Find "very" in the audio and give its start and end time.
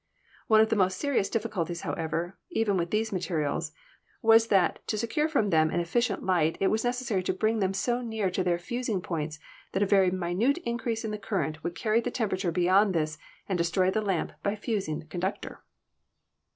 9.85-10.09